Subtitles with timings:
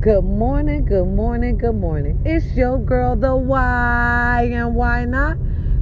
[0.00, 2.22] Good morning, good morning, good morning.
[2.24, 5.36] It's your girl, the why and why not?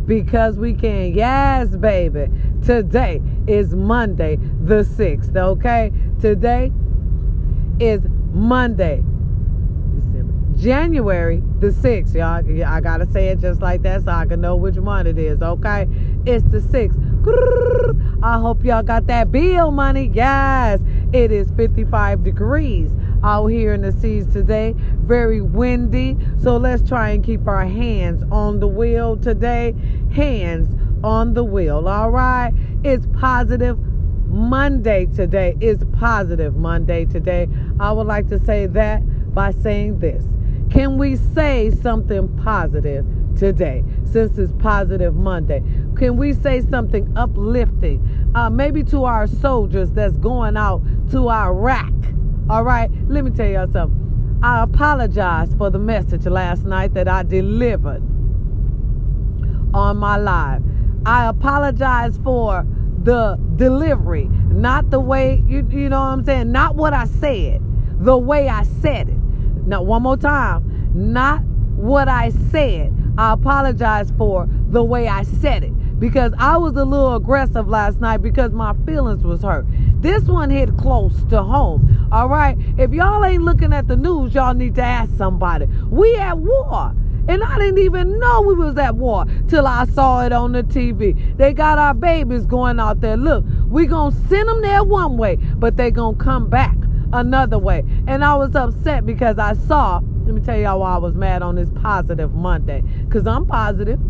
[0.09, 1.15] Because we can.
[1.15, 2.27] Yes, baby.
[2.65, 4.35] Today is Monday,
[4.65, 5.93] the 6th, okay?
[6.21, 6.73] Today
[7.79, 8.01] is
[8.33, 9.05] Monday,
[10.57, 12.65] January the 6th, y'all.
[12.67, 15.41] I gotta say it just like that so I can know which one it is,
[15.43, 15.87] okay?
[16.27, 18.19] It's the 6th.
[18.25, 20.11] I hope y'all got that bill money.
[20.13, 20.81] Yes,
[21.13, 22.91] it is 55 degrees
[23.23, 24.75] out here in the seas today.
[24.77, 26.17] Very windy.
[26.43, 29.75] So let's try and keep our hands on the wheel today.
[30.13, 30.69] Hands
[31.05, 31.89] on the wheel.
[31.89, 32.53] All right.
[32.85, 33.79] It's positive
[34.29, 35.57] Monday today.
[35.61, 37.49] It's positive Monday today.
[37.81, 39.03] I would like to say that
[39.35, 40.25] by saying this.
[40.71, 43.07] Can we say something positive
[43.39, 45.63] today since it's positive Monday?
[45.97, 48.33] Can we say something uplifting?
[48.35, 51.93] Uh, maybe to our soldiers that's going out to Iraq.
[52.51, 54.41] All right, let me tell y'all something.
[54.43, 58.03] I apologize for the message last night that I delivered
[59.75, 60.63] on my live.
[61.05, 62.67] I apologize for
[63.03, 67.61] the delivery, not the way you you know what I'm saying, not what I said,
[68.01, 69.19] the way I said it.
[69.67, 72.95] Now one more time, not what I said.
[73.19, 78.01] I apologize for the way I said it because I was a little aggressive last
[78.01, 79.67] night because my feelings was hurt.
[80.01, 82.09] This one hit close to home.
[82.13, 82.57] All right.
[82.79, 85.67] If y'all ain't looking at the news, y'all need to ask somebody.
[85.91, 86.95] We at war.
[87.29, 90.63] And I didn't even know we was at war till I saw it on the
[90.63, 91.37] TV.
[91.37, 93.19] They got our babies going out there.
[93.19, 96.75] Look, we to send them there one way, but they to come back
[97.13, 97.85] another way.
[98.07, 101.43] And I was upset because I saw, let me tell y'all why I was mad
[101.43, 102.81] on this positive Monday.
[102.81, 104.01] Because I'm positive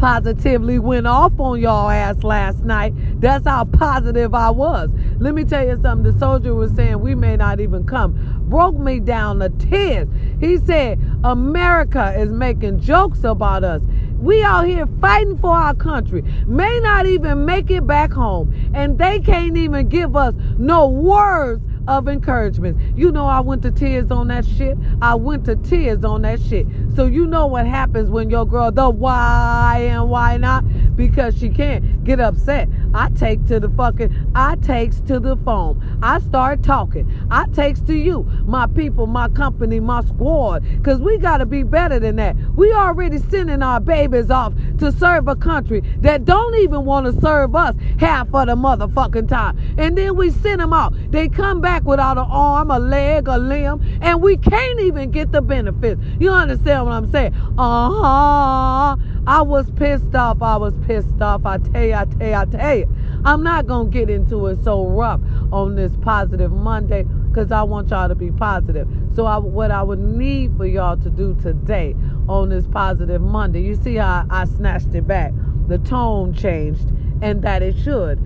[0.00, 2.94] positively went off on y'all ass last night.
[3.20, 4.88] That's how positive I was.
[5.18, 6.10] Let me tell you something.
[6.10, 8.46] The soldier was saying we may not even come.
[8.48, 10.08] Broke me down to tears.
[10.40, 13.82] He said America is making jokes about us.
[14.18, 16.22] We out here fighting for our country.
[16.46, 18.72] May not even make it back home.
[18.74, 22.96] And they can't even give us no words of encouragement.
[22.96, 24.78] You know, I went to tears on that shit.
[25.02, 26.66] I went to tears on that shit.
[26.94, 30.64] So you know what happens when your girl, the why and why not?
[30.96, 32.68] Because she can't get upset.
[32.94, 35.98] I take to the fucking, I takes to the phone.
[36.02, 37.10] I start talking.
[37.30, 40.64] I takes to you, my people, my company, my squad.
[40.76, 42.36] Because we got to be better than that.
[42.56, 47.20] We already sending our babies off to serve a country that don't even want to
[47.20, 49.58] serve us half of the motherfucking time.
[49.78, 50.94] And then we send them out.
[51.10, 55.32] They come back without an arm, a leg, a limb, and we can't even get
[55.32, 56.00] the benefits.
[56.18, 57.34] You understand what I'm saying?
[57.58, 58.96] Uh huh.
[59.30, 60.42] I was pissed off.
[60.42, 61.46] I was pissed off.
[61.46, 62.96] I tell you, I tell you, I tell you.
[63.24, 65.20] I'm not going to get into it so rough
[65.52, 68.88] on this positive Monday because I want y'all to be positive.
[69.14, 71.94] So, I, what I would need for y'all to do today
[72.28, 75.32] on this positive Monday, you see how I snatched it back.
[75.68, 76.90] The tone changed,
[77.22, 78.18] and that it should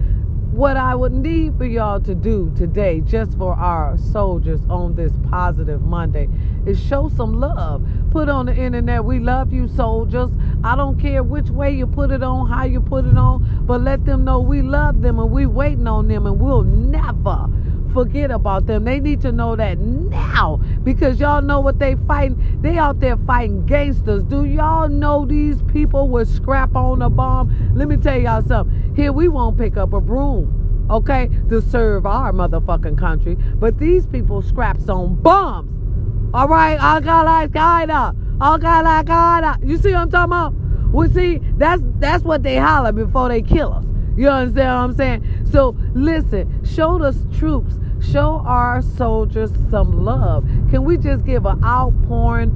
[0.54, 5.12] what I would need for y'all to do today, just for our soldiers on this
[5.28, 6.28] positive Monday,
[6.65, 7.84] is show some love.
[8.12, 10.31] Put on the internet, we love you, soldiers.
[10.64, 13.82] I don't care which way you put it on, how you put it on, but
[13.82, 17.50] let them know we love them and we waiting on them and we'll never
[17.92, 18.84] forget about them.
[18.84, 22.62] They need to know that now because y'all know what they fighting.
[22.62, 24.22] They out there fighting gangsters.
[24.24, 27.74] Do y'all know these people with scrap on a bomb?
[27.74, 28.94] Let me tell y'all something.
[28.97, 33.34] Here we won't pick up a broom, okay, to serve our motherfucking country.
[33.34, 35.70] But these people scraps on bombs.
[36.32, 38.23] All right, I got like Qaeda.
[38.41, 39.69] I got like Qaeda.
[39.69, 40.55] You see what I'm talking about?
[40.93, 43.84] Well, see, that's that's what they holler before they kill us.
[44.17, 45.49] You understand what I'm saying?
[45.50, 47.77] So listen, show the troops
[48.12, 50.45] show our soldiers some love.
[50.71, 52.50] Can we just give an outpouring,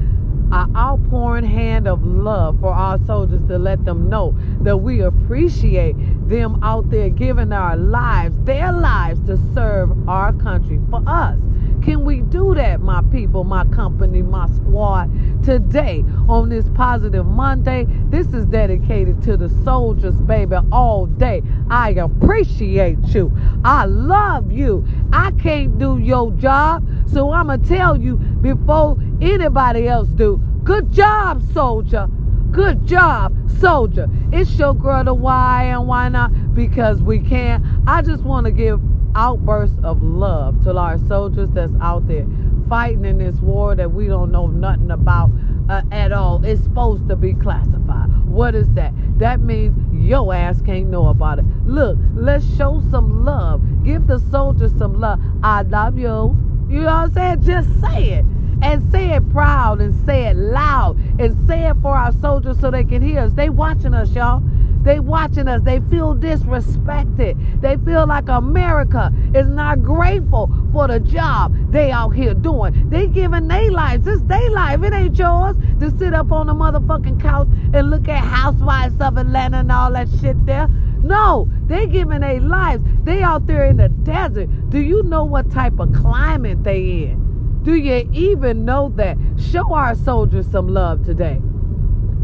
[0.53, 5.95] an outpouring hand of love for our soldiers to let them know that we appreciate
[6.29, 11.39] them out there giving our lives, their lives to serve our country for us.
[11.83, 15.11] Can we do that, my people, my company, my squad,
[15.45, 17.87] today on this positive Monday?
[18.11, 21.43] This is dedicated to the soldiers, baby, all day.
[21.71, 23.33] I appreciate you.
[23.65, 24.87] I love you.
[25.13, 30.41] I can't do your job, so I'm going to tell you before anybody else do.
[30.65, 32.09] Good job, soldier.
[32.51, 34.09] Good job, soldier.
[34.33, 36.55] It's your girl, the why and why not?
[36.55, 37.83] Because we can.
[37.87, 38.81] I just want to give
[39.15, 42.27] outbursts of love to our soldiers that's out there
[42.69, 45.31] fighting in this war that we don't know nothing about
[45.69, 46.45] uh, at all.
[46.45, 48.09] It's supposed to be classified.
[48.27, 48.93] What is that?
[49.19, 51.45] That means your ass can't know about it.
[51.65, 53.63] Look, let's show some love.
[53.85, 55.21] Give the soldiers some love.
[55.43, 56.37] I love you.
[56.69, 57.43] You know what I'm saying?
[57.43, 58.25] Just say it.
[58.61, 62.71] And say it proud and say it loud and say it for our soldiers so
[62.71, 63.33] they can hear us.
[63.33, 64.43] They watching us, y'all.
[64.89, 65.61] They watching us.
[65.61, 67.61] They feel disrespected.
[67.61, 72.89] They feel like America is not grateful for the job they out here doing.
[72.89, 74.07] They giving their lives.
[74.07, 74.83] It's their life.
[74.83, 79.19] It ain't yours to sit up on the motherfucking couch and look at housewives of
[79.19, 80.69] Atlanta and all that shit there.
[81.03, 82.83] No, they giving their lives.
[83.05, 84.49] They out there in the desert.
[84.71, 87.61] Do you know what type of climate they in?
[87.63, 89.19] Do you even know that?
[89.37, 91.43] Show our soldiers some love today.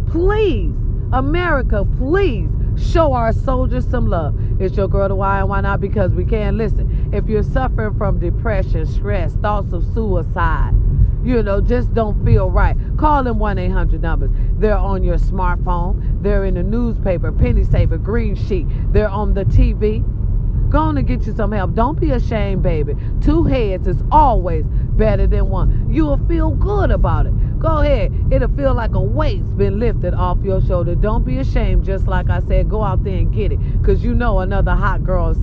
[0.09, 0.73] Please,
[1.13, 4.35] America, please show our soldiers some love.
[4.61, 5.81] It's your girl, the why and why not?
[5.81, 6.57] Because we can.
[6.57, 10.75] Listen, if you're suffering from depression, stress, thoughts of suicide,
[11.25, 12.77] you know, just don't feel right.
[12.99, 14.31] Call them 1 800 numbers.
[14.59, 19.45] They're on your smartphone, they're in the newspaper, penny saver, green sheet, they're on the
[19.45, 20.05] TV.
[20.71, 21.75] Go on and get you some help.
[21.75, 22.97] Don't be ashamed, baby.
[23.21, 25.89] Two heads is always better than one.
[25.89, 27.33] You'll feel good about it.
[27.65, 28.13] Go ahead.
[28.31, 30.95] It'll feel like a weight's been lifted off your shoulder.
[30.95, 31.87] Don't be ashamed.
[31.87, 33.81] Just like I said, go out there and get it.
[33.81, 35.35] Because you know another hot girl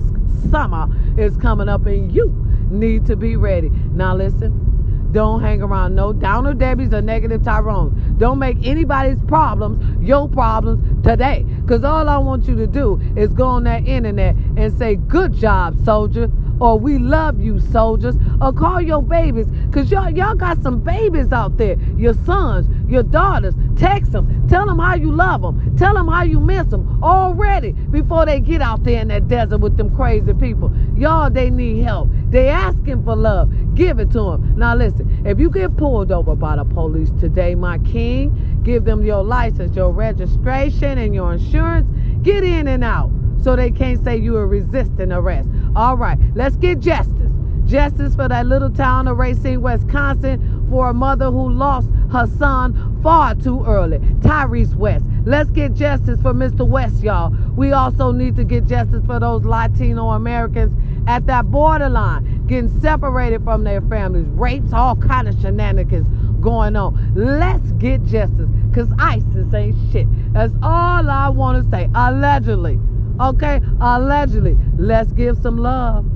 [0.48, 0.86] summer
[1.18, 2.28] is coming up and you
[2.70, 3.70] need to be ready.
[3.70, 5.10] Now listen.
[5.10, 7.92] Don't hang around no downer Debbie's or negative Tyrone's.
[8.18, 11.42] Don't make anybody's problems your problems today.
[11.42, 15.32] Because all I want you to do is go on that internet and say, Good
[15.32, 16.30] job, soldier
[16.62, 19.48] or we love you soldiers or call your babies.
[19.66, 21.76] Because y'all, y'all got some babies out there.
[21.96, 24.46] Your sons your daughters text them.
[24.48, 25.76] Tell them how you love them.
[25.76, 29.58] Tell them how you miss them already before they get out there in that desert
[29.58, 30.72] with them crazy people.
[30.96, 32.10] Y'all they need help.
[32.28, 33.50] They asking for love.
[33.74, 37.54] Give it to them now listen if you get pulled over by the police today
[37.54, 41.88] my king give them your license your registration and your insurance.
[42.22, 43.10] Get in and out
[43.42, 45.48] so they can't say you are resisting arrest.
[45.74, 47.30] All right, let's get justice.
[47.64, 53.00] Justice for that little town of Racine, Wisconsin, for a mother who lost her son
[53.02, 53.98] far too early.
[54.20, 55.04] Tyrese West.
[55.24, 56.66] Let's get justice for Mr.
[56.66, 57.30] West, y'all.
[57.56, 60.76] We also need to get justice for those Latino Americans
[61.06, 66.08] at that borderline, getting separated from their families, rapes, all kind of shenanigans
[66.42, 67.14] going on.
[67.14, 70.06] Let's get justice, because ISIS ain't shit.
[70.34, 71.88] That's all I want to say.
[71.94, 72.78] Allegedly.
[73.20, 74.56] Okay, allegedly.
[74.76, 76.06] Let's give some love.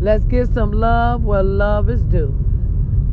[0.00, 2.34] Let's give some love where love is due.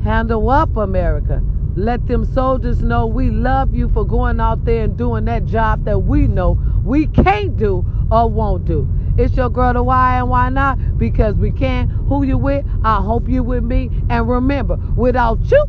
[0.04, 1.42] Handle up, America.
[1.76, 5.84] Let them soldiers know we love you for going out there and doing that job
[5.86, 8.88] that we know we can't do or won't do.
[9.18, 10.98] It's your girl, the why and why not?
[10.98, 11.90] Because we can.
[11.90, 12.66] Who you with?
[12.84, 13.90] I hope you with me.
[14.10, 15.66] And remember, without you,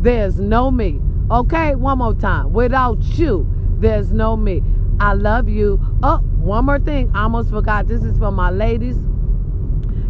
[0.00, 1.00] there's no me.
[1.30, 2.52] Okay, one more time.
[2.52, 3.46] Without you,
[3.78, 4.62] there's no me.
[5.00, 5.80] I love you.
[6.02, 7.10] Oh, one more thing.
[7.14, 7.88] I almost forgot.
[7.88, 8.96] This is for my ladies.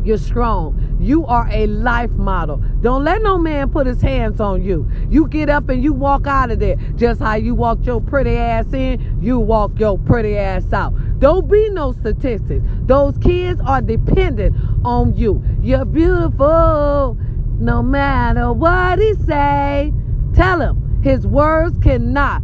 [0.04, 0.96] You're strong.
[1.00, 2.58] You are a life model.
[2.80, 4.88] Don't let no man put his hands on you.
[5.10, 6.76] You get up and you walk out of there.
[6.94, 10.94] Just how you walked your pretty ass in, you walk your pretty ass out.
[11.18, 12.64] Don't be no statistics.
[12.82, 15.42] Those kids are dependent on you.
[15.60, 17.16] You're beautiful
[17.58, 19.92] no matter what he say.
[20.34, 22.42] Tell him his words cannot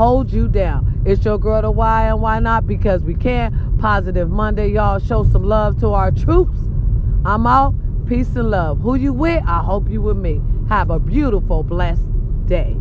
[0.00, 1.02] hold you down.
[1.04, 2.66] It's your girl, the why and why not?
[2.66, 3.76] Because we can.
[3.78, 4.98] Positive Monday, y'all.
[4.98, 6.56] Show some love to our troops.
[7.26, 7.74] I'm out.
[8.06, 8.80] Peace and love.
[8.80, 9.42] Who you with?
[9.46, 10.40] I hope you with me.
[10.70, 12.00] Have a beautiful, blessed
[12.46, 12.79] day.